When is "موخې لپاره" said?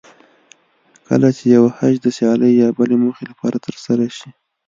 3.03-3.63